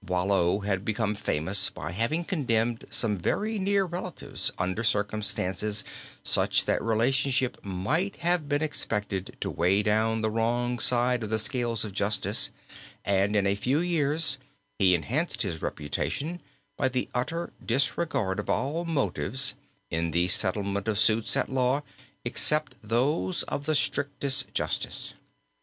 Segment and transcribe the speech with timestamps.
[0.03, 5.83] Boileau had become famous by having condemned some very near relatives, under circumstances
[6.23, 11.37] such that relationship might have been expected to weigh down the wrong side of the
[11.37, 12.49] scales of justice,
[13.05, 14.39] and in a few years
[14.79, 16.41] he enhanced his reputation
[16.77, 19.53] by the utter disregard of all motives
[19.91, 21.83] in the settlement of suits at law,
[22.25, 25.13] except those of the strictest justice.